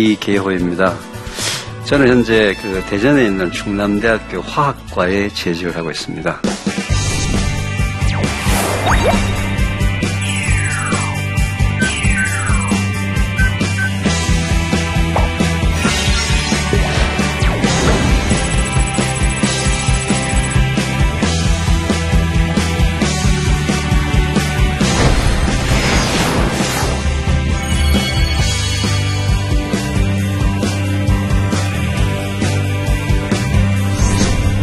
[0.00, 0.94] 이계호입니다.
[1.84, 6.40] 저는 현재 그 대전에 있는 충남대학교 화학과에 재직을 하고 있습니다.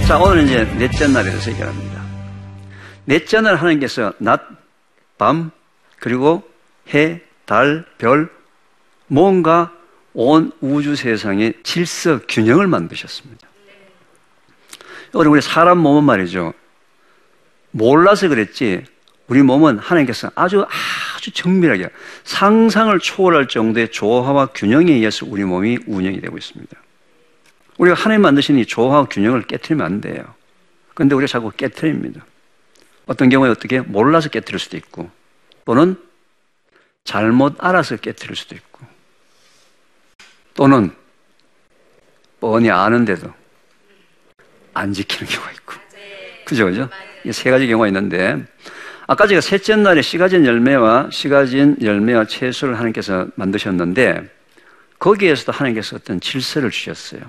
[0.08, 2.02] 자, 오늘 이제 넷째 날에 대해서 얘기합니다.
[3.03, 4.41] 넷째 날 하나님께서 낮,
[5.17, 5.52] 밤,
[6.00, 6.50] 그리고
[6.94, 8.30] 해, 달, 별,
[9.08, 9.73] 뭔가
[10.13, 13.50] 온 우주 세상의 질서 균형을 만드셨습니다.
[15.13, 16.53] 오늘 우리 사람 몸은 말이죠.
[17.72, 18.85] 몰라서 그랬지,
[19.28, 20.66] 우리 몸은 하나님께서 아주
[21.17, 21.89] 아주 정밀하게
[22.23, 26.78] 상상을 초월할 정도의 조화와 균형에 의해서 우리 몸이 운영이 되고 있습니다.
[27.78, 30.33] 우리가 하나님 만드신 이 조화와 균형을 깨뜨리면 안 돼요.
[30.94, 32.25] 그런데 우리가 자꾸 깨뜨립니다.
[33.06, 35.09] 어떤 경우에 어떻게 몰라서 깨뜨릴 수도 있고,
[35.66, 35.95] 또는
[37.03, 38.86] 잘못 알아서 깨뜨릴 수도 있고,
[40.56, 40.92] 또는
[42.39, 43.31] 뻔히 아는데도
[44.73, 45.73] 안 지키는 경우가 있고.
[46.45, 46.89] 그죠, 그죠?
[47.25, 48.44] 이 세 가지 경우가 있는데,
[49.06, 54.29] 아까 제가 셋째 날에 씨 가진 열매와 씨 가진 열매와 채소를 하나님께서 만드셨는데,
[55.00, 57.22] 거기에서도 하나님께서 어떤 질서를 주셨어요.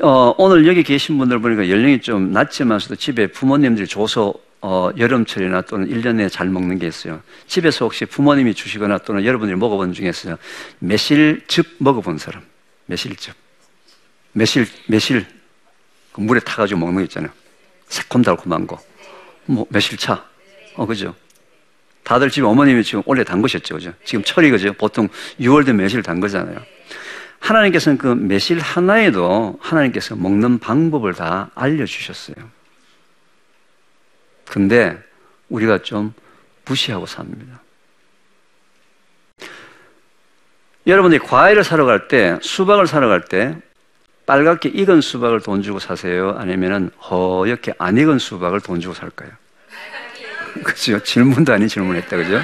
[0.00, 5.88] 어, 오늘 여기 계신 분들 보니까 연령이 좀 낮지만서도 집에 부모님들이 줘서 어, 여름철이나 또는
[5.88, 7.20] 1년에 잘 먹는 게 있어요.
[7.46, 10.36] 집에서 혹시 부모님이 주시거나 또는 여러분들이 먹어본 중에서
[10.80, 12.42] 매실즙 먹어본 사람.
[12.86, 13.34] 매실즙.
[14.32, 15.26] 매실, 매실.
[16.12, 17.30] 그 물에 타가지고 먹는 거 있잖아요.
[17.88, 18.80] 새콤달콤한 거.
[19.46, 20.24] 뭐, 매실차.
[20.74, 21.14] 어, 그죠?
[22.02, 23.74] 다들 집에 어머님이 지금 원래 담그셨죠.
[23.74, 23.92] 그죠?
[24.04, 24.72] 지금 철이 그죠?
[24.72, 25.08] 보통
[25.40, 26.58] 6월 된 매실 담그잖아요.
[27.48, 32.36] 하나님께서는 그 매실 하나에도 하나님께서 먹는 방법을 다 알려주셨어요.
[34.44, 34.98] 근데
[35.48, 36.12] 우리가 좀
[36.66, 37.60] 무시하고 삽니다.
[40.86, 43.56] 여러분들이 과일을 사러 갈 때, 수박을 사러 갈 때,
[44.26, 46.34] 빨갛게 익은 수박을 돈 주고 사세요?
[46.38, 49.30] 아니면 허옇게 안 익은 수박을 돈 주고 살까요?
[50.64, 51.02] 그죠?
[51.02, 52.40] 질문도 아닌 질문을 했다, 그죠?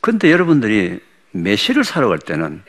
[0.00, 1.00] 근데 여러분들이
[1.32, 2.62] 매실을 사러 갈 때는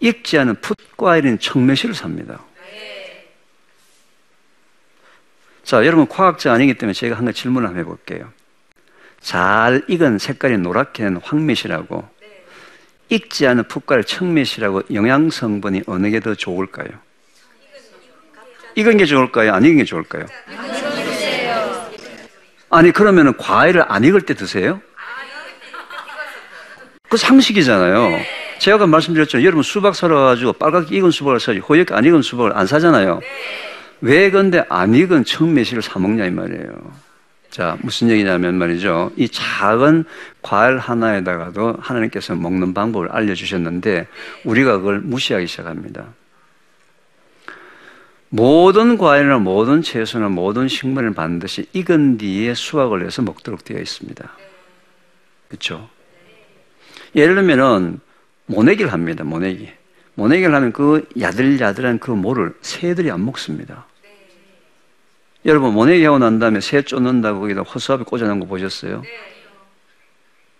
[0.00, 2.40] 익지 않은 풋과일인 청매실을 삽니다.
[5.64, 8.32] 자, 여러분 과학자 아니기 때문에 제가 한 가지 질문을 한번 해볼게요.
[9.20, 12.08] 잘 익은 색깔이 노랗게 된 황매실하고
[13.10, 16.88] 익지 않은 풋과일 청매실하고 영양 성분이 어느 게 더 좋을까요?
[18.76, 19.52] 익은 게 좋을까요?
[19.52, 20.26] 안 익은 게 좋을까요?
[22.70, 24.80] 아니 그러면 과일을 안 익을 때 드세요?
[27.08, 28.20] 그 상식이잖아요.
[28.58, 29.42] 제가 아까 말씀드렸죠.
[29.42, 33.20] 여러분 수박 사러 가지고 빨갛게 익은 수박을 사지 호옇게 안 익은 수박을 안 사잖아요.
[34.00, 37.08] 왜 근데 안 익은 청매실을 사 먹냐 이 말이에요.
[37.50, 39.10] 자, 무슨 얘기냐면 말이죠.
[39.16, 40.04] 이 작은
[40.42, 44.06] 과일 하나에다가도 하나님께서 먹는 방법을 알려주셨는데
[44.44, 46.06] 우리가 그걸 무시하기 시작합니다.
[48.28, 54.30] 모든 과일이나 모든 채소나 모든 식물은 반드시 익은 뒤에 수확을 해서 먹도록 되어 있습니다.
[55.48, 55.88] 그렇죠?
[57.14, 58.00] 예를 들면은
[58.48, 59.24] 모내기를 합니다.
[59.24, 59.70] 모내기.
[60.14, 63.86] 모내기를 하면 그 야들야들한 그 모를 새들이 안 먹습니다.
[64.02, 64.10] 네.
[65.46, 69.02] 여러분 모내기 하고 난 다음에 새 쫓는다고 거기다 허수아비 꽂아놓은 거 보셨어요?
[69.02, 69.08] 네.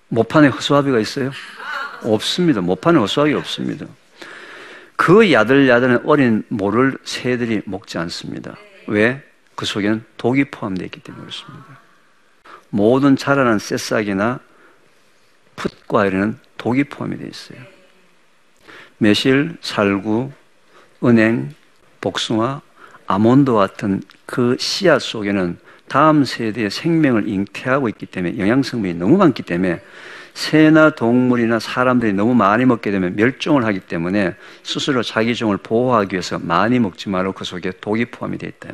[0.08, 1.32] 모판에 허수아비가 있어요?
[2.05, 2.61] 없습니다.
[2.61, 3.87] 모판에 허수아비가 없습니다.
[4.94, 8.56] 그 야들야들한 어린 모를 새들이 먹지 않습니다.
[8.87, 9.23] 왜?
[9.55, 11.81] 그 속에는 독이 포함되어 있기 때문에 그렇습니다.
[12.70, 14.41] 모든 자라난 새싹이나
[15.56, 17.77] 풋과일에는 독이 포함이 되어 있어요.
[18.98, 20.30] 매실, 살구,
[21.04, 21.54] 은행,
[22.00, 22.60] 복숭아,
[23.06, 25.58] 아몬드와 같은 그 씨앗 속에는
[25.88, 29.80] 다음 세대의 생명을 잉태하고 있기 때문에 영양 성분이 너무 많기 때문에
[30.34, 36.38] 새나 동물이나 사람들이 너무 많이 먹게 되면 멸종을 하기 때문에 스스로 자기 종을 보호하기 위해서
[36.38, 38.68] 많이 먹지 말고 그 속에 독이 포함이 되어 있다.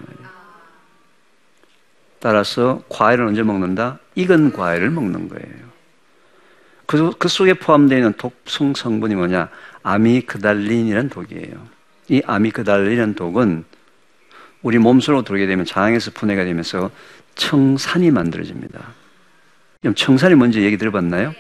[2.19, 3.99] 따라서 과일을 언제 먹는다?
[4.15, 5.75] 익은 과일을 먹는 거예요.
[6.87, 9.49] 그, 그 속에 포함되어 있는 독성 성분이 뭐냐?
[9.85, 11.69] 아미그달린이라는 독이에요.
[12.09, 13.65] 이 아미그달린이라는 독은
[14.63, 16.91] 우리 몸속으로 들어오게 되면 장에서 분해가 되면서
[17.37, 18.81] 청산이 만들어집니다.
[19.81, 21.35] 그럼 청산이 뭔지 얘기 들어봤나요?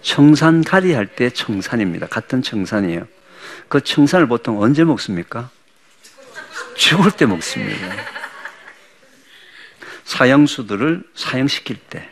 [0.00, 2.06] 청산 가리 할 때 청산입니다.
[2.06, 3.06] 같은 청산이에요.
[3.68, 5.50] 그 청산을 보통 언제 먹습니까?
[6.76, 7.86] 죽을 때 먹습니다.
[10.04, 12.08] 사형수들을 사형시킬 때.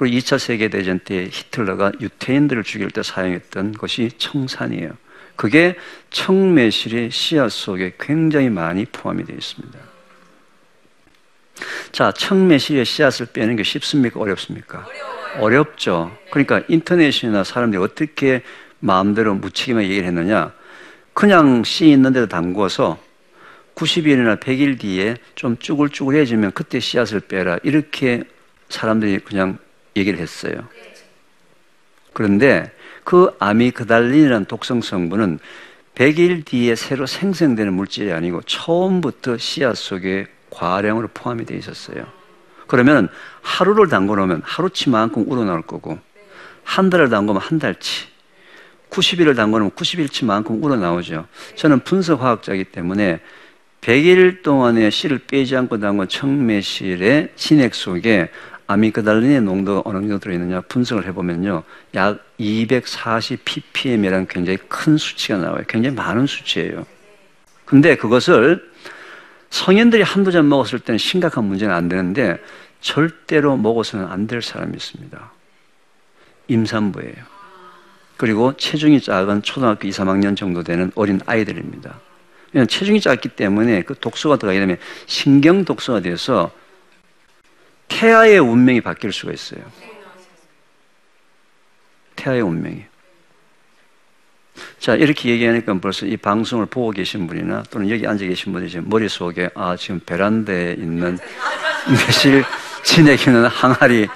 [0.00, 4.92] 그리고 2차 세계대전 때 히틀러가 유태인들을 죽일 때 사용했던 것이 청산이에요.
[5.36, 5.76] 그게
[6.08, 9.78] 청매실의 씨앗 속에 굉장히 많이 포함이 되어 있습니다.
[11.92, 14.20] 자, 청매실의 씨앗을 빼는 게 쉽습니까?
[14.20, 14.88] 어렵습니까?
[15.38, 15.66] 어려워요.
[15.76, 18.40] 죠 그러니까 인터넷이나 사람들이 어떻게
[18.78, 20.54] 마음대로 무책임하게 얘기를 했느냐.
[21.12, 22.98] 그냥 씨 있는 데도 담궈서
[23.74, 27.58] 90일이나 100일 뒤에 좀 쭈글쭈글해지면 그때 씨앗을 빼라.
[27.62, 28.22] 이렇게
[28.70, 29.58] 사람들이 그냥
[29.96, 30.68] 얘기를 했어요.
[32.12, 32.70] 그런데
[33.04, 35.38] 그 아미그달린이라는 독성 성분은
[35.94, 42.06] 100일 뒤에 새로 생성되는 물질이 아니고 처음부터 씨앗 속에 과량으로 포함이 되어 있었어요.
[42.66, 43.08] 그러면
[43.42, 45.98] 하루를 담궈 놓으면 하루치만큼 우러나올 거고
[46.62, 48.06] 한 달을 담그면 한 달치
[48.90, 51.26] 90일을 담궈 놓으면 90일치만큼 우러나오죠.
[51.56, 53.20] 저는 분석화학자이기 때문에
[53.80, 58.30] 100일 동안에 씨를 빼지 않고 담근 청매실의 진액 속에
[58.70, 61.64] 아미그달린의 농도가 어느 정도 들어있느냐 분석을 해보면요.
[61.96, 65.64] 약 240 ppm이라는 굉장히 큰 수치가 나와요.
[65.66, 66.86] 굉장히 많은 수치예요.
[67.64, 68.70] 근데 그것을
[69.50, 72.38] 성인들이 한두 잔 먹었을 때는 심각한 문제는 안 되는데
[72.80, 75.32] 절대로 먹어서는 안 될 사람이 있습니다.
[76.46, 77.40] 임산부예요.
[78.16, 81.98] 그리고 체중이 작은 초등학교 2, 3학년 정도 되는 어린 아이들입니다.
[82.68, 84.76] 체중이 작기 때문에 그 독소가 들어가게 되면
[85.06, 86.52] 신경 독소가 돼서
[87.90, 89.60] 태아의 운명이 바뀔 수가 있어요.
[92.16, 92.84] 태아의 운명이.
[94.78, 98.88] 자, 이렇게 얘기하니까 벌써 이 방송을 보고 계신 분이나 또는 여기 앉아 계신 분이 지금
[98.88, 101.18] 머릿속에 아, 지금 베란다에 있는
[101.88, 102.44] 매실
[102.84, 104.08] 지내기는 항아리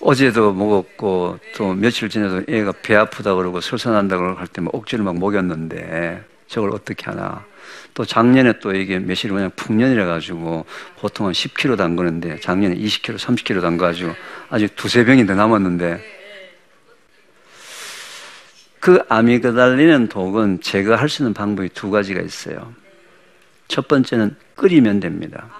[0.00, 5.18] 어제도 먹었고 또 며칠 전에도 애가 배 아프다 그러고 설사난다 그러고 할 때만 억지로 막
[5.18, 7.44] 먹였는데 저걸 어떻게 하나.
[7.94, 10.66] 또 작년에 또 이게 매실이 그냥 풍년이라 가지고
[10.98, 14.14] 보통은 10kg 담그는데 작년에 20kg, 30kg 담가가지고
[14.50, 16.16] 아직 두세 병이 더 남았는데
[18.78, 22.72] 그 아미그달리는 독은 제거할 수 있는 방법이 두 가지가 있어요.
[23.66, 25.50] 첫 번째는 끓이면 됩니다.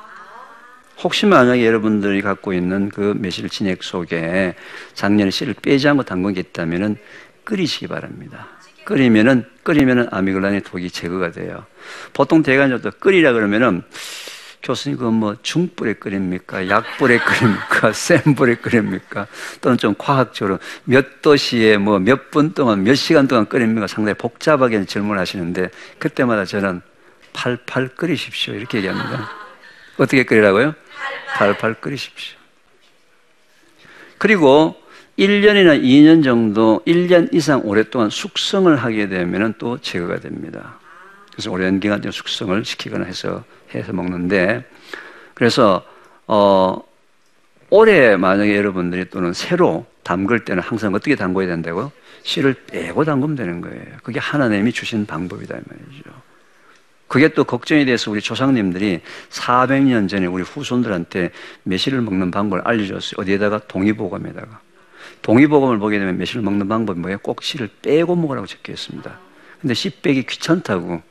[1.03, 4.55] 혹시 만약에 여러분들이 갖고 있는 그 매실 진액 속에
[4.94, 6.97] 작년에 씨를 빼지 않고 담근 게 있다면
[7.44, 8.49] 끓이시기 바랍니다.
[8.87, 11.67] 끓이면은 끓이면은 아미글란의 독이 제거가 돼요.
[12.12, 13.83] 보통 대관적으로 끓이라 그러면은
[14.62, 16.69] 교수님 그건 뭐 중불에 끓입니까?
[16.69, 17.93] 약불에 끓입니까?
[17.94, 19.27] 센 불에 끓입니까?
[19.61, 23.87] 또는 좀 과학적으로 몇 도시에 뭐 몇 분 동안 몇 시간 동안 끓입니까?
[23.88, 26.81] 상당히 복잡하게 질문하시는데 그때마다 저는
[27.32, 29.31] 팔팔 끓이십시오 이렇게 얘기합니다.
[29.99, 30.75] 어떻게 끓이라고요?
[31.35, 32.37] 팔팔 끓이십시오.
[34.19, 34.81] 그리고
[35.19, 40.79] 1년이나 2년 정도, 1년 이상 오랫동안 숙성을 하게 되면 또 제거가 됩니다.
[41.32, 43.44] 그래서 오랜 기간 숙성을 시키거나 해서
[43.75, 44.65] 해서 먹는데
[45.35, 45.85] 그래서
[46.27, 46.82] 어
[47.69, 51.93] 올해 만약에 여러분들이 또는 새로 담글 때는 항상 어떻게 담궈야 된다고요?
[52.23, 53.85] 씨를 빼고 담그면 되는 거예요.
[54.03, 56.11] 그게 하나님이 주신 방법이다 이 말이죠.
[57.08, 61.31] 그게 또 걱정이 돼서 우리 조상님들이 400년 전에 우리 후손들한테
[61.65, 63.15] 매실을 먹는 방법을 알려줬어요.
[63.19, 64.61] 어디에다가 동의보감에다가.
[65.27, 67.19] 동의보감을 보게 되면 매실을 먹는 방법이 뭐예요?
[67.19, 69.19] 꼭 씨를 빼고 먹으라고 적혀 있습니다.
[69.61, 71.03] 근데 씨 빼기 귀찮다고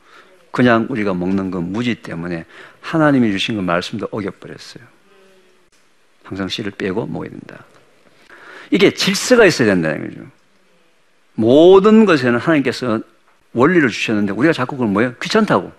[0.50, 2.46] 그냥 우리가 먹는 건 무지 때문에
[2.80, 4.82] 하나님이 주신 그 말씀도 어겨버렸어요.
[6.22, 7.66] 항상 씨를 빼고 먹어야 된다.
[8.70, 10.26] 이게 질서가 있어야 된다는 거죠.
[11.34, 13.00] 모든 것에는 하나님께서
[13.52, 15.14] 원리를 주셨는데 우리가 자꾸 그걸 뭐예요?
[15.20, 15.70] 귀찮다고.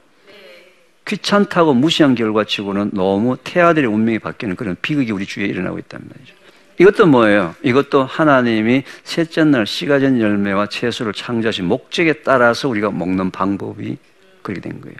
[1.07, 6.46] 귀찮다고 무시한 결과치고는 너무 태아들의 운명이 바뀌는 그런 비극이 우리 주위에 일어나고 있단 말이죠.
[6.79, 7.55] 이것도 뭐예요?
[7.63, 13.97] 이것도 하나님이 셋째 날 씨가 전 열매와 채소를 창조하신 목적에 따라서 우리가 먹는 방법이
[14.43, 14.95] 그렇게 된 거예요.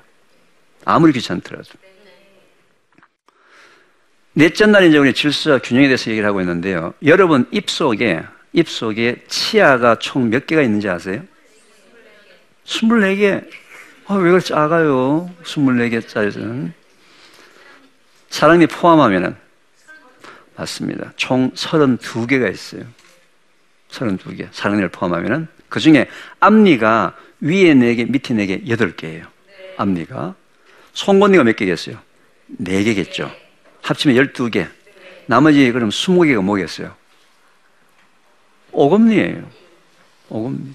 [0.86, 1.70] 아무리 귀찮더라도.
[4.34, 6.94] 넷째 날 이제 우리 질서와 균형에 대해서 얘기를 하고 있는데요.
[7.06, 11.22] 여러분 입 속에 입 속에 치아가 총 몇 개가 있는지 아세요?
[12.66, 13.48] 24개.
[14.08, 15.30] 아, 왜 그렇게 작아요?
[15.44, 16.72] 24개짜리는.
[18.30, 19.36] 사람이 포함하면은
[20.58, 21.14] 맞습니다.
[21.16, 22.84] 총 32개가 있어요.
[23.90, 24.48] 32개.
[24.52, 26.08] 사랑니를 포함하면은 그 중에
[26.40, 29.28] 앞니가 위에 4개, 밑에 4개, 8개예요.
[29.78, 30.36] 앞니가.
[30.94, 31.98] 송곳니가 몇 개겠어요?
[32.62, 33.32] 4개겠죠.
[33.84, 34.68] 합치면 12개.
[35.28, 36.96] 나머지 그럼 20개가 뭐겠어요?
[38.72, 39.50] 오금니예요.
[40.30, 40.74] 오금니.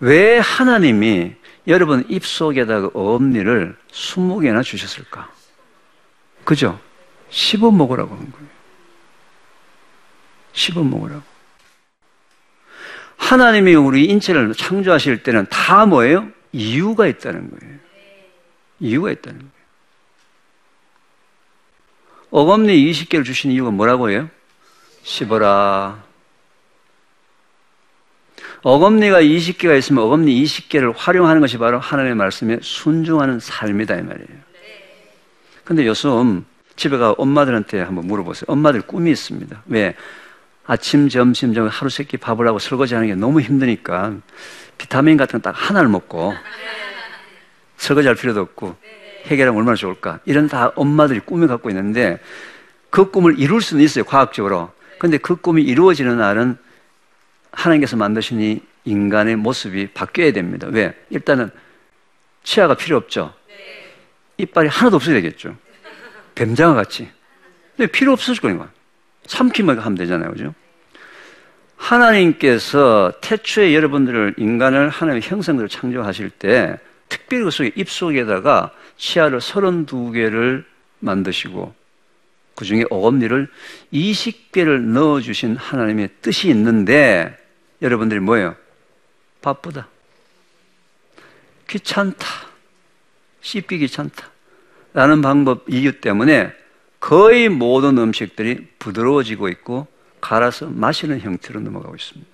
[0.00, 1.34] 왜 하나님이
[1.66, 5.30] 여러분 입속에다가 어금니를 20개나 주셨을까?
[6.44, 6.80] 그죠?
[7.32, 8.48] 씹어 먹으라고 한 거예요.
[10.52, 11.22] 씹어 먹으라고.
[13.16, 16.28] 하나님이 우리 인체를 창조하실 때는 다 뭐예요?
[16.52, 17.78] 이유가 있다는 거예요.
[18.80, 19.52] 이유가 있다는 거예요.
[22.30, 24.28] 어금니 20개를 주신 이유가 뭐라고 해요?
[25.02, 26.04] 씹어라.
[28.62, 34.42] 어금니가 20개가 있으면 어금니 20개를 활용하는 것이 바로 하나님의 말씀에 순종하는 삶이다 이 말이에요.
[35.64, 36.44] 근데 요즘
[36.76, 38.44] 집에 가 엄마들한테 한번 물어보세요.
[38.48, 39.62] 엄마들 꿈이 있습니다.
[39.66, 39.94] 왜?
[40.66, 44.14] 아침, 점심, 저녁 하루 세끼 밥을 하고 설거지 하는 게 너무 힘드니까
[44.78, 46.32] 비타민 같은 거 딱 하나를 먹고
[47.76, 48.76] 설거지 할 필요도 없고
[49.26, 50.20] 해결하면 얼마나 좋을까.
[50.24, 52.18] 이런 다 엄마들이 꿈을 갖고 있는데
[52.90, 54.04] 그 꿈을 이룰 수는 있어요.
[54.04, 54.72] 과학적으로.
[54.98, 56.56] 근데 그 꿈이 이루어지는 날은
[57.50, 60.68] 하나님께서 만드신 이 인간의 모습이 바뀌어야 됩니다.
[60.70, 60.94] 왜?
[61.10, 61.50] 일단은
[62.44, 63.32] 치아가 필요 없죠.
[64.38, 65.56] 이빨이 하나도 없어야 되겠죠.
[66.34, 67.08] 뱀장어 같이.
[67.76, 68.70] 근데 필요 없어질 거니까.
[69.26, 70.30] 삼키만 하면 되잖아요.
[70.32, 70.54] 그죠?
[71.76, 80.64] 하나님께서 태초에 여러분들을 인간을 하나님의 형상대로 창조하실 때 특별히 그 속에 입속에다가 치아를 32개를
[81.00, 81.74] 만드시고
[82.54, 83.48] 그 중에 어금니를
[83.92, 87.36] 20개를 넣어주신 하나님의 뜻이 있는데
[87.80, 88.54] 여러분들이 뭐예요?
[89.40, 89.88] 바쁘다.
[91.68, 92.26] 귀찮다.
[93.40, 94.31] 씹기 귀찮다.
[94.94, 96.52] 라는 방법 이유 때문에
[97.00, 99.86] 거의 모든 음식들이 부드러워지고 있고
[100.20, 102.30] 갈아서 마시는 형태로 넘어가고 있습니다.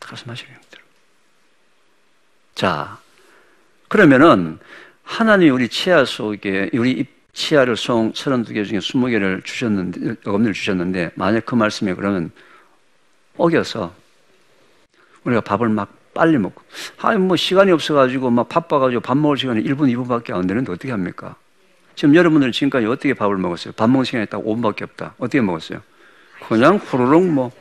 [0.00, 0.82] 갈아서 마시는 형태로.
[2.54, 2.98] 자,
[3.88, 4.58] 그러면은
[5.02, 11.54] 하나님이 우리 치아 속에 우리 치아를 송 32개 중에 20개를 주셨는데 어금니를 주셨는데 만약 그
[11.54, 12.30] 말씀에 그러면
[13.36, 13.94] 어겨서
[15.24, 16.62] 우리가 밥을 막 빨리 먹고
[16.98, 21.36] 아니 뭐 시간이 없어가지고 막 바빠가지고 밥 먹을 시간이 1분 2분밖에 안 되는데 어떻게 합니까?
[21.96, 23.72] 지금 여러분들 지금까지 어떻게 밥을 먹었어요?
[23.74, 25.14] 밥 먹을 시간이 딱 5분밖에 없다.
[25.18, 25.82] 어떻게 먹었어요?
[26.48, 27.52] 그냥 후루룩 뭐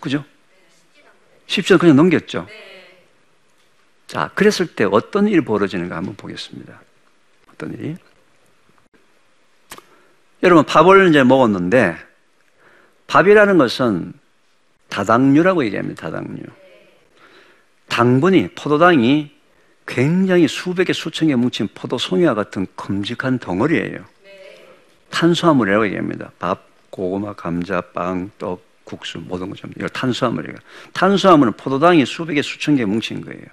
[0.00, 0.24] 그죠?
[1.46, 2.46] 쉽지 그냥 넘겼죠.
[4.06, 6.80] 자, 그랬을 때 어떤 일이 벌어지는가 한번 보겠습니다.
[7.52, 7.96] 어떤 일이?
[10.42, 11.96] 여러분 밥을 이제 먹었는데
[13.06, 14.12] 밥이라는 것은
[14.88, 16.10] 다당류라고 얘기합니다.
[16.10, 16.42] 다당류.
[18.00, 19.30] 당분이 포도당이
[19.86, 23.98] 굉장히 수백 개 수천 개 뭉친 포도송이와 같은 큼직한 덩어리예요.
[25.10, 26.30] 탄수화물이라고 얘기합니다.
[26.38, 30.56] 밥, 고구마, 감자, 빵, 떡, 국수 모든 것처럼 이걸 탄수화물이에요.
[30.94, 33.44] 탄수화물은 포도당이 수백 개 수천 개 뭉친 거예요.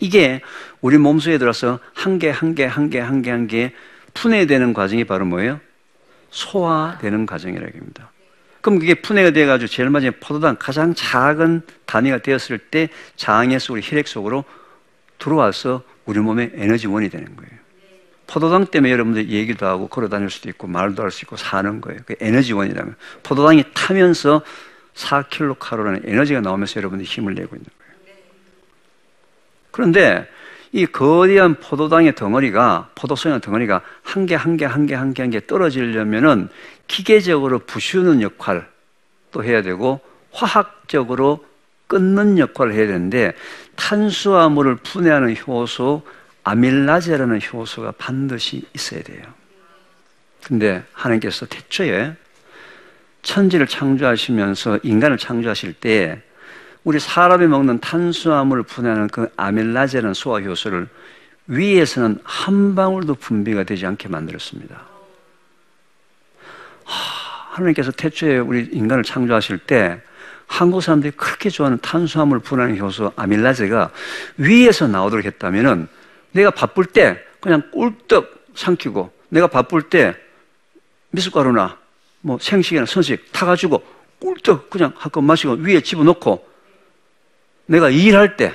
[0.00, 0.40] 이게
[0.80, 3.72] 우리 몸속에 들어서 한 개, 한 개, 한 개, 한 개, 한 개
[4.14, 5.60] 분해되는 과정이 바로 뭐예요?
[6.30, 8.12] 소화되는 과정이라고 합니다.
[8.60, 14.08] 그럼 그게 분해가 돼가지고 제일 마지막에 포도당 가장 작은 단위가 되었을 때 장에서 우리 혈액
[14.08, 14.44] 속으로
[15.18, 17.50] 들어와서 우리 몸의 에너지원이 되는 거예요.
[18.26, 22.00] 포도당 때문에 여러분들 얘기도 하고 걸어 다닐 수도 있고 말도 할 수 있고 사는 거예요.
[22.04, 22.94] 그 에너지원이라면.
[23.22, 24.42] 포도당이 타면서
[24.94, 27.94] 4킬로칼로리라는 에너지가 나오면서 여러분들이 힘을 내고 있는 거예요.
[29.70, 30.28] 그런데
[30.72, 35.30] 이 거대한 포도당의 덩어리가 포도송의 덩어리가 한 개 한 개 한 개 한 개 한
[35.30, 36.50] 개 떨어지려면은
[36.88, 38.68] 기계적으로 부수는 역할
[39.30, 40.00] 또 해야 되고
[40.32, 41.46] 화학적으로
[41.86, 43.34] 끊는 역할을 해야 되는데
[43.76, 46.02] 탄수화물을 분해하는 효소
[46.44, 49.22] 아밀라제라는 효소가 반드시 있어야 돼요.
[50.44, 52.14] 근데 하나님께서 태초에
[53.22, 56.22] 천지를 창조하시면서 인간을 창조하실 때
[56.84, 60.88] 우리 사람이 먹는 탄수화물을 분해하는 그 아밀라제라는 소화 효소를
[61.48, 64.87] 위에서는 한 방울도 분비가 되지 않게 만들었습니다.
[66.88, 70.00] 하, 하나님께서 태초에 우리 인간을 창조하실 때
[70.46, 73.90] 한국 사람들이 그렇게 좋아하는 탄수화물 분해하는 효소 아밀라제가
[74.38, 75.88] 위에서 나오도록 했다면은
[76.32, 80.16] 내가 바쁠 때 그냥 꿀떡 삼키고 내가 바쁠 때
[81.10, 81.76] 미숫가루나
[82.22, 83.82] 뭐 생식이나 선식 타가지고
[84.20, 86.48] 꿀떡 그냥 한껏 마시고 위에 집어넣고
[87.66, 88.54] 내가 일할 때,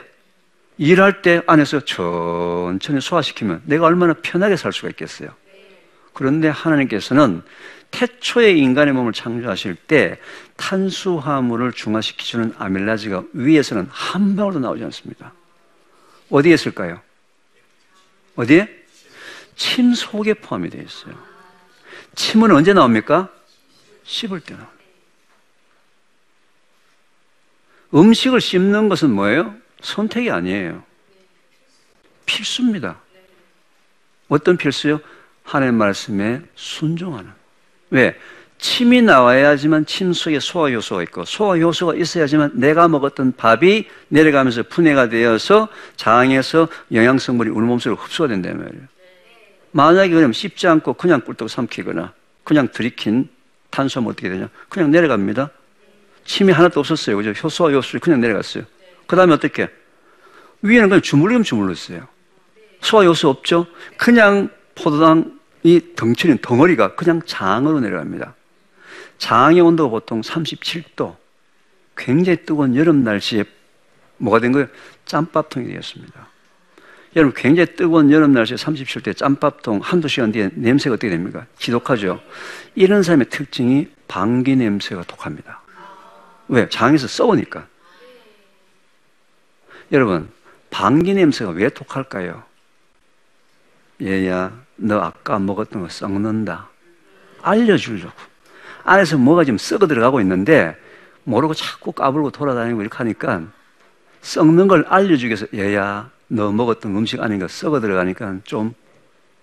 [0.78, 5.30] 일할 때 안에서 천천히 소화시키면 내가 얼마나 편하게 살 수가 있겠어요.
[6.14, 7.44] 그런데 하나님께서는
[7.94, 10.20] 태초에 인간의 몸을 창조하실 때
[10.58, 15.32] 탄수화물을 중화시키주는 아밀라지가 위에서는 한 방울도 나오지 않습니다.
[16.32, 17.00] 어디에 있을까요?
[18.36, 18.68] 어디에?
[19.56, 21.14] 침 속에 포함이 되어 있어요.
[22.16, 23.32] 침은 언제 나옵니까?
[24.06, 24.74] 씹을 때 나옵니다.
[27.94, 29.56] 음식을 씹는 것은 뭐예요?
[29.82, 30.84] 선택이 아니에요.
[32.26, 33.00] 필수입니다.
[34.30, 35.00] 어떤 필수요?
[35.44, 37.43] 하나님 말씀에 순종하는.
[37.94, 38.16] 왜?
[38.58, 45.10] 침이 나와야지만 침 속에 소화 효소가 있고 소화 효소가 있어야지만 내가 먹었던 밥이 내려가면서 분해가
[45.10, 48.84] 되어서 장에서 영양성분이 우리 몸속으로 흡수가 된다는 말이에요.
[49.72, 53.30] 만약에 그냥 씹지 않고 그냥 꿀떡 삼키거나 그냥 들이킨
[53.70, 54.50] 탄수화물 어떻게 되냐?
[54.70, 55.50] 그냥 내려갑니다.
[56.26, 57.18] 침이 하나도 없었어요.
[57.18, 57.32] 그죠?
[57.32, 58.64] 효소와 효소를 그냥 내려갔어요.
[59.06, 59.70] 그 다음에 어떻게?
[60.62, 62.08] 위에는 그냥 주물름 주물렀어요.
[62.82, 63.68] 소화 효소 없죠?
[63.98, 68.36] 그냥 포도당 이 덩치는 덩어리가 그냥 장으로 내려갑니다.
[69.18, 71.16] 장의 온도가 보통 37도.
[71.96, 73.46] 굉장히 뜨거운 여름 날씨에
[74.18, 74.68] 뭐가 된 거예요?
[75.06, 76.28] 짬밥통이 되었습니다.
[77.16, 81.46] 여러분, 굉장히 뜨거운 여름 날씨에 37대 짬밥통 한두 시간 뒤에 냄새가 어떻게 됩니까?
[81.60, 82.22] 지독하죠?
[82.76, 85.62] 이런 사람의 특징이 방귀 냄새가 독합니다.
[86.48, 86.68] 왜?
[86.70, 87.68] 장에서 썩으니까.
[89.92, 90.30] 여러분,
[90.72, 92.44] 방귀 냄새가 왜 독할까요?
[94.02, 96.70] 얘야, 너 아까 먹었던 거 썩는다.
[97.42, 98.14] 알려주려고.
[98.84, 100.76] 안에서 뭐가 지금 썩어 들어가고 있는데,
[101.24, 103.44] 모르고 자꾸 까불고 돌아다니고 이렇게 하니까,
[104.22, 108.74] 썩는 걸 알려주기 위해서, 얘야, 너 먹었던 음식 아닌가 썩어 들어가니까 좀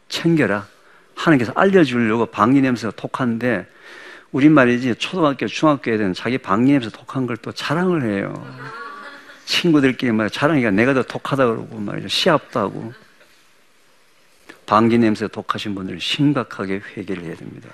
[0.09, 0.67] 챙겨라.
[1.15, 3.67] 하나님께서 알려주려고 방귀 냄새가 독한데,
[4.33, 8.35] 우리 말이지, 초등학교, 중학교 애들은 자기 방귀 냄새 독한 걸 또 자랑을 해요.
[9.45, 12.09] 친구들끼리 말이야, 자랑이가 내가 더 독하다 그러고 말이죠.
[12.09, 12.93] 시합도 하고.
[14.71, 17.69] 방귀 냄새 독하신 분들은 심각하게 회개를 해야 됩니다.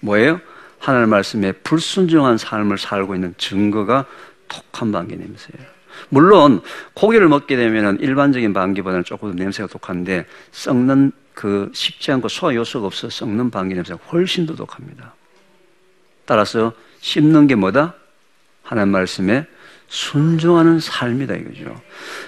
[0.00, 0.38] 뭐예요?
[0.78, 4.04] 하나님 말씀에 불순종한 삶을 살고 있는 증거가
[4.46, 5.66] 독한 방귀 냄새예요.
[6.10, 6.60] 물론
[6.92, 13.08] 고기를 먹게 되면 일반적인 방귀보다는 조금 냄새가 독한데 썩는 그 쉽지 않고 소화 요소가 없어
[13.08, 15.14] 썩는 방귀 냄새가 훨씬 더 독합니다.
[16.26, 17.94] 따라서 씹는 게 뭐다?
[18.62, 19.46] 하나님 말씀에
[19.94, 21.80] 순종하는 삶이다 이거죠.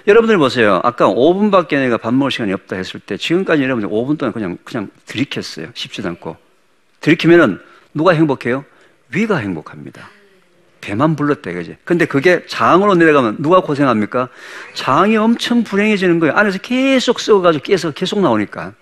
[0.07, 0.81] 여러분들 보세요.
[0.85, 4.89] 아까 5분밖에 내가 밥 먹을 시간이 없다 했을 때 지금까지 여러분들 5분 동안 그냥 그냥
[5.07, 5.69] 들이켰어요.
[5.75, 6.37] 쉽지도 않고.
[7.01, 7.61] 들이키면은
[7.95, 8.65] 누가 행복해요?
[9.13, 10.09] 위가 행복합니다.
[10.81, 11.77] 배만 불렀다 이거지.
[11.85, 14.29] 근데 그게 장으로 내려가면 누가 고생합니까?
[14.75, 16.35] 장이 엄청 불행해지는 거예요.
[16.35, 18.75] 안에서 계속 썩어가지고 깨서 계속 나오니까.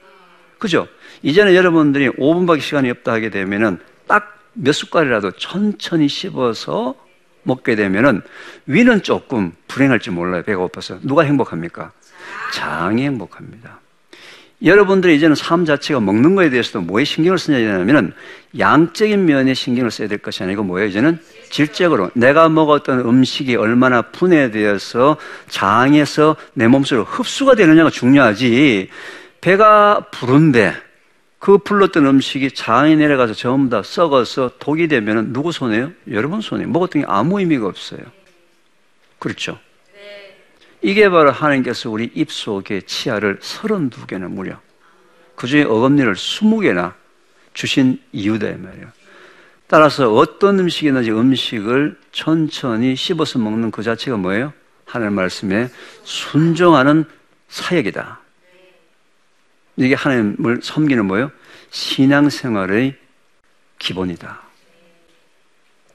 [0.58, 0.86] 그죠?
[1.22, 6.94] 이제는 여러분들이 5분밖에 시간이 없다 하게 되면은 딱 몇 숟갈이라도 천천히 씹어서
[7.44, 8.22] 먹게 되면은
[8.66, 10.42] 위는 조금 불행할지 몰라요.
[10.42, 10.98] 배가 고파서.
[11.02, 11.92] 누가 행복합니까?
[12.52, 13.80] 장이 행복합니다.
[14.62, 18.12] 여러분들이 이제는 삶 자체가 먹는 거에 대해서도 뭐에 신경을 쓰냐면은
[18.58, 20.88] 양적인 면에 신경을 써야 될 것이 아니고 뭐예요?
[20.88, 21.18] 이제는
[21.50, 25.16] 질적으로 내가 먹었던 음식이 얼마나 분해되어서
[25.48, 28.88] 장에서 내 몸속으로 흡수가 되느냐가 중요하지.
[29.40, 30.74] 배가 부른데
[31.44, 35.92] 그 불렀던 음식이 장에 내려가서 전부 다 썩어서 독이 되면 누구 손해요?
[36.10, 36.66] 여러분 손해요.
[36.68, 38.00] 먹었던 게 아무 의미가 없어요.
[39.18, 39.58] 그렇죠?
[40.80, 44.58] 이게 바로 하나님께서 우리 입속에 치아를 32개나 무려
[45.34, 46.94] 그 중에 어금니를 20개나
[47.52, 48.86] 주신 이유다 이 말이에요.
[49.66, 54.54] 따라서 어떤 음식이든지 음식을 천천히 씹어서 먹는 그 자체가 뭐예요?
[54.86, 55.68] 하나님 말씀에
[56.04, 57.04] 순종하는
[57.48, 58.23] 사역이다.
[59.76, 61.30] 이게 하나님을 섬기는 뭐예요?
[61.70, 62.96] 신앙생활의
[63.78, 64.40] 기본이다.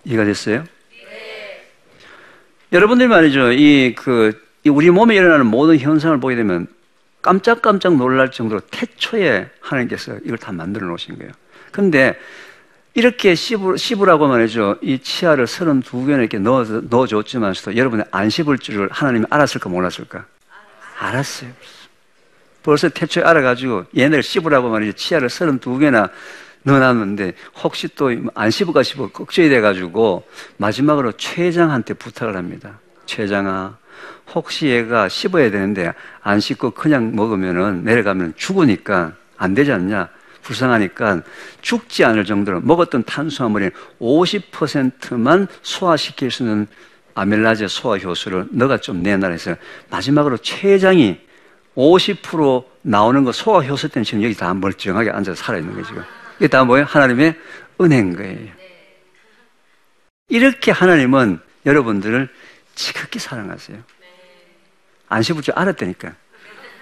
[0.06, 0.64] 이해가 됐어요?
[0.92, 1.68] 네.
[2.72, 3.52] 여러분들 말이죠.
[3.54, 6.68] 이, 그, 우리 몸에 일어나는 모든 현상을 보게 되면
[7.22, 11.32] 깜짝깜짝 놀랄 정도로 태초에 하나님께서 이걸 다 만들어 놓으신 거예요.
[11.72, 12.18] 근데
[12.94, 14.78] 이렇게 씹으, 씹으라고 말이죠.
[14.82, 20.26] 이 치아를 32개나 이렇게 넣어, 넣어줬지만서도 여러분이 안 씹을 줄을 하나님이 알았을까 몰랐을까?
[21.00, 21.52] 알았어요.
[22.64, 24.94] 벌써 태초에 알아가지고 얘네를 씹으라고 말이죠.
[24.94, 26.10] 치아를 32개나
[26.64, 30.24] 넣어놨는데 혹시 또 안 씹을까 싶어 걱정이 돼가지고
[30.58, 32.80] 마지막으로 최장한테 부탁을 합니다.
[33.06, 33.78] 최장아,
[34.34, 40.10] 혹시 얘가 씹어야 되는데 안 씹고 그냥 먹으면은 내려가면 죽으니까 안 되지 않냐?
[40.42, 41.22] 불쌍하니까
[41.62, 46.68] 죽지 않을 정도로 먹었던 탄수화물의 50%만 소화시킬 수 있는
[47.16, 49.56] 아멜라제 소화 효소를 너가 좀 내놔라 해서
[49.90, 51.20] 마지막으로 췌장이
[51.76, 56.04] 50% 나오는 거 소화 효소 때문에 지금 여기 다 멀쩡하게 앉아서 살아있는 거예요, 지금.
[56.38, 56.86] 이게 다 뭐예요?
[56.86, 57.36] 하나님의
[57.82, 58.52] 은혜인 거예요.
[60.30, 62.30] 이렇게 하나님은 여러분들을
[62.76, 63.78] 지극히 사랑하세요.
[65.10, 66.14] 안 씹을 줄 알았다니까.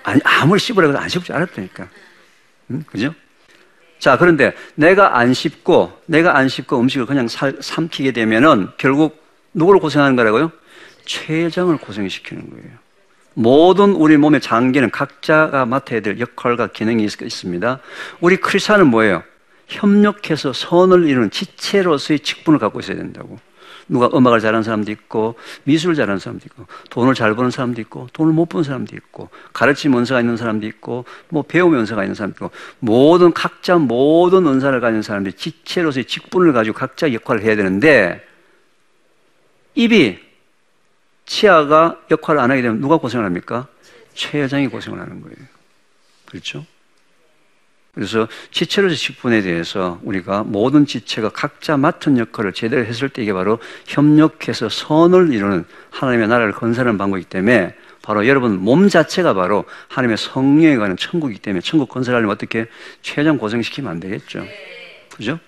[0.04, 1.88] 아니, 아무리 씹으라고 해도 안 씹을 줄 알았다니까.
[2.72, 2.84] 응?
[2.88, 3.14] 그죠?
[4.00, 9.24] 자, 그런데 내가 안 씹고, 내가 안 씹고 음식을 그냥 살, 삼키게 되면은 결국
[9.54, 10.52] 누구를 고생하는 거라고요?
[11.06, 12.78] 췌장을 고생시키는 거예요.
[13.40, 17.80] 모든 우리 몸의 장기는 각자가 맡아야 될 역할과 기능이 있습니다.
[18.20, 19.22] 우리 크리스찬은 뭐예요?
[19.68, 23.38] 협력해서 선을 이루는 지체로서의 직분을 갖고 있어야 된다고.
[23.88, 28.34] 누가 음악을 잘하는 사람도 있고 미술을 잘하는 사람도 있고 돈을 잘 버는 사람도 있고 돈을
[28.34, 32.52] 못 버는 사람도 있고 가르침 은사가 있는 사람도 있고 뭐 배움 은사가 있는 사람도 있고
[32.80, 38.26] 모든 각자 모든 은사를 가진 사람들이 지체로서의 직분을 가지고 각자 역할을 해야 되는데
[39.76, 40.27] 입이
[41.28, 43.68] 치아가 역할을 안 하게 되면 누가 고생을 합니까?
[44.16, 45.38] 최 여장이 고생을 하는 거예요.
[46.26, 46.66] 그렇죠?
[47.94, 53.60] 그래서 지체로서 직분에 대해서 우리가 모든 지체가 각자 맡은 역할을 제대로 했을 때 이게 바로
[53.86, 60.78] 협력해서 선을 이루는 하나님의 나라를 건설하는 방법이기 때문에 바로 여러분 몸 자체가 바로 하나님의 성령에
[60.78, 62.68] 관한 천국이기 때문에 천국 건설하려면 어떻게
[63.02, 64.46] 최장 고생시키면 안 되겠죠.
[65.16, 65.40] 그죠?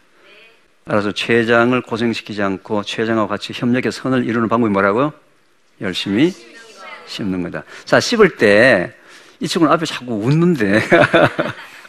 [0.84, 5.14] 따라서 췌장을 고생시키지 않고 췌장과 같이 협력해 선을 이루는 방법이 뭐라고요?
[5.82, 6.32] 열심히
[7.08, 7.64] 씹는 거다.
[7.86, 8.94] 자, 씹을 때
[9.42, 10.82] 이 친구는 앞에 자꾸 웃는데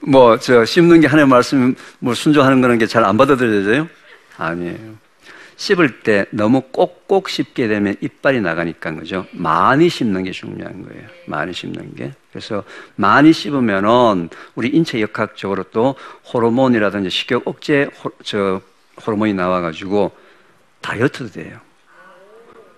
[0.00, 3.88] 뭐 저 씹는 게 하나님의 말씀 뭐 순종하는 거는 게 잘 안 받아들여져요?
[4.36, 4.96] 아니에요.
[5.56, 9.26] 씹을 때 너무 꼭꼭 씹게 되면 이빨이 나가니까 그죠?
[9.32, 11.02] 많이 씹는 게 중요한 거예요.
[11.26, 12.12] 많이 씹는 게.
[12.30, 12.62] 그래서
[12.94, 15.96] 많이 씹으면은 우리 인체 역학적으로 또
[16.32, 18.60] 호르몬이라든지 식욕 억제 호, 저
[19.04, 20.12] 호르몬이 나와가지고
[20.80, 21.58] 다이어트도 돼요.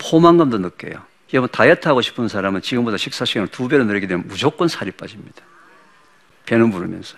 [0.01, 1.03] 포만감도 느껴요.
[1.33, 5.43] 여러분 다이어트 하고 싶은 사람은 지금보다 식사 시간을 두 배로 늘리게 되면 무조건 살이 빠집니다.
[6.47, 7.17] 배는 부르면서.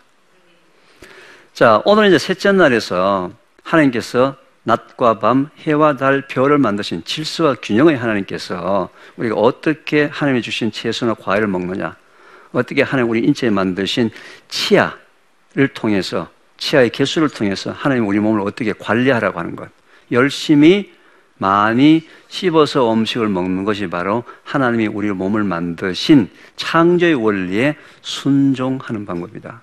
[1.55, 3.31] 자, 오늘 이제 셋째 날에서
[3.63, 11.15] 하나님께서 낮과 밤, 해와 달, 별을 만드신 질서와 균형의 하나님께서 우리가 어떻게 하나님이 주신 채소나
[11.15, 11.97] 과일을 먹느냐,
[12.53, 14.11] 어떻게 하나님 우리 인체에 만드신
[14.49, 19.69] 치아를 통해서, 치아의 개수를 통해서 하나님 우리 몸을 어떻게 관리하라고 하는 것.
[20.13, 20.93] 열심히
[21.43, 29.61] 많이 씹어서 음식을 먹는 것이 바로 하나님이 우리 몸을 만드신 창조의 원리에 순종하는 방법이다.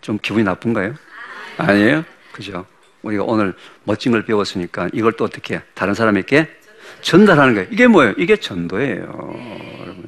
[0.00, 0.94] 좀 기분이 나쁜가요?
[1.58, 2.02] 아니에요?
[2.32, 2.64] 그죠?
[3.02, 6.48] 우리가 오늘 멋진 걸 배웠으니까 이걸 또 어떻게 다른 사람에게
[7.02, 7.68] 전달하는 거예요.
[7.70, 8.14] 이게 뭐예요?
[8.16, 9.34] 이게 전도예요.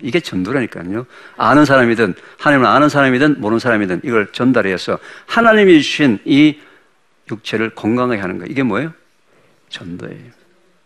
[0.00, 1.06] 이게 전도라니까요.
[1.36, 6.58] 아는 사람이든 하나님을 아는 사람이든 모르는 사람이든 이걸 전달해서 하나님이 주신 이
[7.30, 8.50] 육체를 건강하게 하는 거예요.
[8.50, 8.92] 이게 뭐예요?
[9.74, 10.30] 전도예요.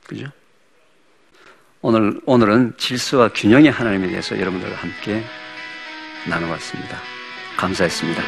[0.07, 0.27] 그죠?
[1.81, 5.23] 오늘, 오늘은 질서와 균형의 하나님에 대해서 여러분들과 함께
[6.29, 6.99] 나눠봤습니다.
[7.57, 8.23] 감사했습니다.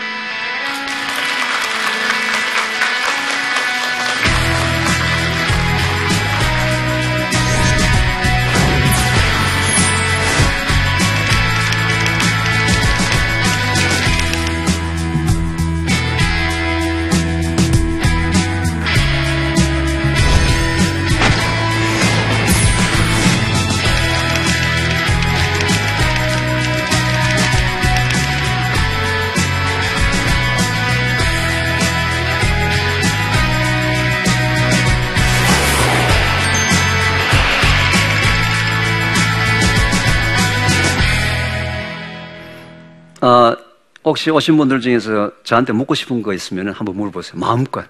[44.11, 47.39] 혹시 오신 분들 중에서 저한테 묻고 싶은 거 있으면 한번 물어보세요.
[47.39, 47.87] 마음껏.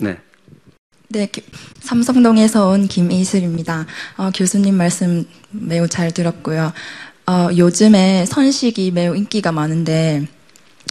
[0.00, 0.18] 네.
[1.10, 1.28] 네,
[1.78, 3.86] 삼성동에서 온 김이슬입니다.
[4.16, 6.72] 어, 교수님 말씀 매우 잘 들었고요.
[7.26, 10.26] 어, 요즘에 선식이 매우 인기가 많은데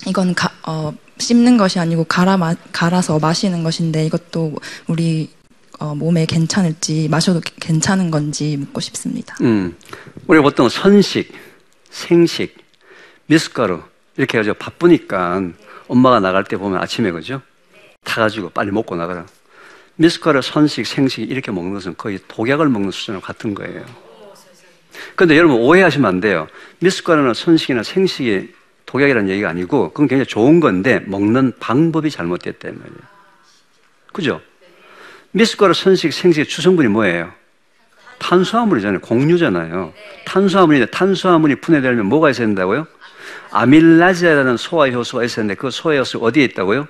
[0.07, 4.55] 이건 가, 어, 씹는 것이 아니고 갈아 마, 갈아서 마시는 것인데 이것도
[4.87, 5.29] 우리
[5.77, 9.35] 어, 몸에 괜찮을지 마셔도 괜찮은 건지 묻고 싶습니다.
[9.41, 9.75] 음,
[10.27, 11.33] 우리 보통 선식,
[11.89, 12.55] 생식,
[13.25, 15.41] 미숫가루 이렇게 해가지고 바쁘니까
[15.87, 17.41] 엄마가 나갈 때 보면 아침에 그죠?
[18.03, 19.25] 타가지고 빨리 먹고 나가라.
[19.95, 23.85] 미숫가루, 선식, 생식 이렇게 먹는 것은 거의 독약을 먹는 수준과 같은 거예요.
[25.15, 26.47] 그런데 여러분 오해하시면 안 돼요.
[26.79, 28.53] 미숫가루나 선식이나 생식이
[28.85, 32.99] 독약이라는 얘기가 아니고 그건 굉장히 좋은 건데 먹는 방법이 잘못됐단 말이에요.
[34.11, 34.41] 그죠?
[35.31, 37.31] 미숫가루, 선식, 생식의 주성분이 뭐예요?
[38.19, 38.99] 탄수화물이잖아요.
[39.01, 39.93] 공유잖아요.
[40.25, 42.85] 탄수화물인데 탄수화물이 분해되려면 뭐가 있어야 된다고요?
[43.51, 46.87] 아밀라제라는 소화 효소가 있었는데 그 소화 효소 어디에 있다고요?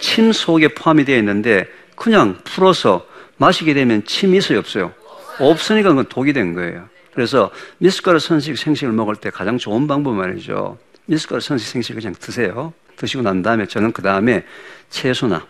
[0.00, 3.06] 침 속에 포함이 되어 있는데 그냥 풀어서
[3.38, 4.92] 마시게 되면 침이 있어요, 없어요?
[5.38, 6.88] 없으니까 그건 독이 된 거예요.
[7.14, 10.78] 그래서 미숫가루 선식 생식을 먹을 때 가장 좋은 방법 말이죠.
[11.06, 12.72] 미숫가루 선식 생식을 그냥 드세요.
[12.96, 14.44] 드시고 난 다음에 저는 그 다음에
[14.90, 15.46] 채소나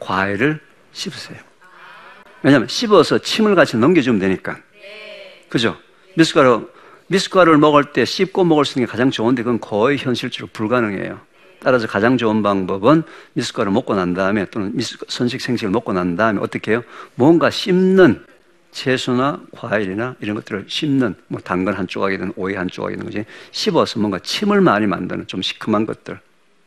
[0.00, 0.60] 과일을
[0.92, 1.38] 씹으세요.
[2.42, 4.58] 왜냐하면 씹어서 침을 같이 넘겨주면 되니까.
[5.48, 5.76] 그죠?
[6.14, 6.68] 미숫가루,
[7.08, 11.20] 미숫가루를 먹을 때 씹고 먹을 수 있는 게 가장 좋은데 그건 거의 현실적으로 불가능해요.
[11.60, 14.74] 따라서 가장 좋은 방법은 미숫가루 먹고 난 다음에 또는
[15.08, 16.84] 선식 생식을 먹고 난 다음에 어떻게 해요?
[17.14, 18.24] 뭔가 씹는
[18.70, 24.18] 채소나 과일이나 이런 것들을 씹는 뭐 당근 한 조각이든 오이 한 조각이든 거지 씹어서 뭔가
[24.18, 26.20] 침을 많이 만드는 좀 시큼한 것들.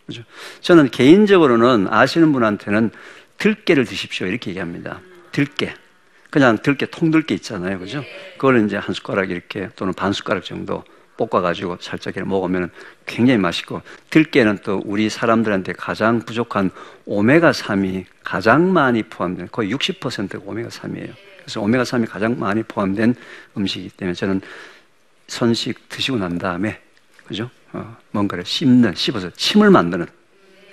[0.07, 0.23] 그죠?
[0.61, 2.89] 저는 개인적으로는 아시는 분한테는
[3.37, 5.01] 들깨를 드십시오 이렇게 얘기합니다.
[5.31, 5.75] 들깨.
[6.29, 7.79] 그냥 들깨, 통들깨 있잖아요.
[7.79, 8.03] 그죠?
[8.33, 10.83] 그걸 이제 한 숟가락 이렇게 또는 반 숟가락 정도
[11.17, 12.69] 볶아가지고 살짝 이렇게 먹으면
[13.05, 16.71] 굉장히 맛있고 들깨는 또 우리 사람들한테 가장 부족한
[17.05, 21.13] 오메가 3이 가장 많이 포함된 거의 60%가 오메가 3이에요.
[21.39, 23.15] 그래서 오메가 3이 가장 많이 포함된
[23.57, 24.41] 음식이기 때문에 저는
[25.27, 26.79] 선식 드시고 난 다음에
[27.25, 27.49] 그죠?
[27.73, 30.07] 어, 뭔가를 씹는, 씹어서 침을 만드는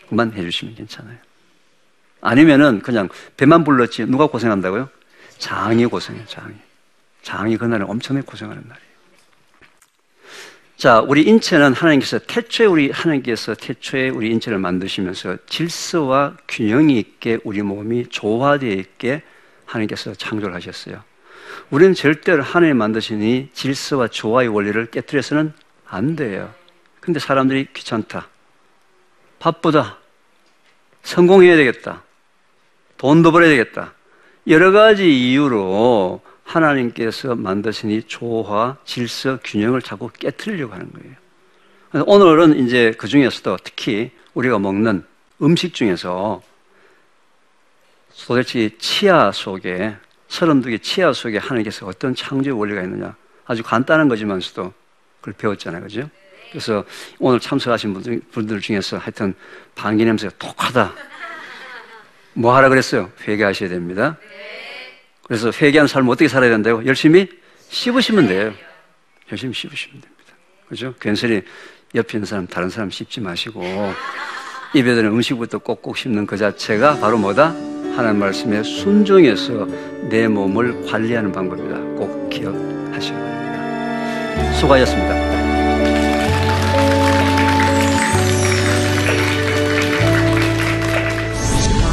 [0.09, 1.17] 그만 해주시면 괜찮아요.
[2.21, 4.89] 아니면은 그냥 배만 불렀지 누가 고생한다고요?
[5.39, 6.55] 장이 고생해요, 장이.
[7.23, 8.87] 장이 그날은 엄청나게 고생하는 날이에요.
[10.77, 17.63] 자, 우리 인체는 하나님께서 태초에 우리 하나님께서 태초에 우리 인체를 만드시면서 질서와 균형이 있게 우리
[17.63, 19.23] 몸이 조화되어 있게
[19.65, 21.03] 하나님께서 창조를 하셨어요.
[21.71, 25.53] 우리는 절대로 하나님 만드시니 질서와 조화의 원리를 깨뜨려서는
[25.87, 26.53] 안 돼요.
[27.01, 28.29] 근데 사람들이 귀찮다.
[29.39, 29.99] 바쁘다.
[31.03, 32.03] 성공해야 되겠다.
[32.99, 33.96] 돈도 벌어야 되겠다.
[34.49, 42.05] 여러 가지 이유로 하나님께서 만드신 이 조화, 질서, 균형을 자꾸 깨뜨리려고 하는 거예요.
[42.07, 45.05] 오늘은 이제 그 중에서도 특히 우리가 먹는
[45.43, 46.43] 음식 중에서
[48.27, 49.97] 도대체 이 치아 속에,
[50.29, 53.17] 32개 치아 속에 하나님께서 어떤 창조의 원리가 있느냐.
[53.47, 54.73] 아주 간단한 거지만서도
[55.21, 55.83] 그걸 배웠잖아요.
[55.83, 56.09] 그죠?
[56.51, 56.85] 그래서
[57.19, 59.35] 오늘 참석하신 분들, 중에서 하여튼
[59.75, 60.95] 방귀 냄새가 독하다.
[62.37, 63.11] 뭐 하라 그랬어요?
[63.27, 64.19] 회개하셔야 됩니다.
[65.23, 66.85] 그래서 회개하는 삶을 어떻게 살아야 된다고?
[66.87, 67.29] 열심히
[67.71, 68.53] 씹으시면 돼요.
[69.33, 70.35] 열심히 씹으시면 됩니다.
[70.69, 70.95] 그죠?
[71.01, 71.43] 괜스레
[71.95, 73.63] 옆에 있는 사람, 다른 사람 씹지 마시고,
[74.75, 77.49] 입에 드는 음식부터 꼭꼭 씹는 그 자체가 바로 뭐다?
[77.97, 79.67] 하나님 말씀에 순종해서
[80.11, 81.79] 내 몸을 관리하는 방법이다.
[81.97, 84.53] 꼭 기억하셔야 됩니다.
[84.53, 85.26] 수고하셨습니다.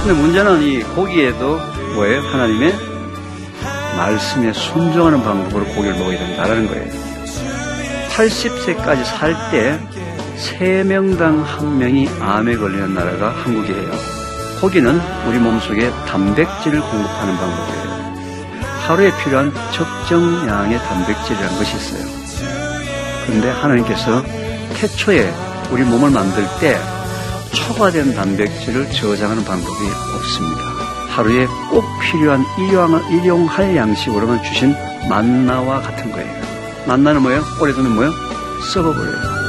[0.03, 1.59] 근데 문제는 이 고기에도
[1.95, 2.21] 뭐예요?
[2.23, 2.73] 하나님의
[3.95, 6.91] 말씀에 순종하는 방법으로 고기를 먹어야 된다는 거예요.
[8.09, 9.79] 80세까지 살 때
[10.37, 13.91] 3명당 1명이 암에 걸리는 나라가 한국이에요.
[14.59, 17.83] 고기는 우리 몸속에 단백질을 공급하는 방법이에요.
[18.85, 22.05] 하루에 필요한 적정량의 단백질이라는 것이 있어요.
[23.25, 24.21] 그런데 하나님께서
[24.73, 25.33] 태초에
[25.71, 26.77] 우리 몸을 만들 때
[27.53, 29.85] 초과된 단백질을 저장하는 방법이
[30.15, 30.61] 없습니다.
[31.09, 34.73] 하루에 꼭 필요한 일용, 일용 할 양식으로만 주신
[35.07, 36.29] 만나와 같은 거예요.
[36.87, 37.43] 만나는 뭐예요?
[37.61, 38.11] 오래 두면 뭐예요?
[38.73, 39.42] 썩어버려요.